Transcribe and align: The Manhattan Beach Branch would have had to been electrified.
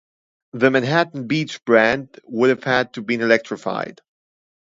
The 0.53 0.71
Manhattan 0.71 1.27
Beach 1.27 1.63
Branch 1.63 2.09
would 2.23 2.49
have 2.49 2.63
had 2.63 2.93
to 2.95 3.03
been 3.03 3.21
electrified. 3.21 4.01